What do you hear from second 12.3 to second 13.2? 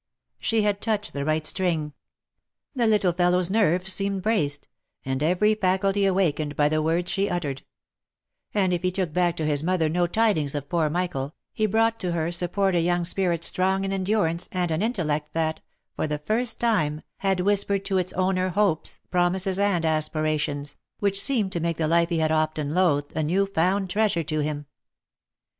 support a young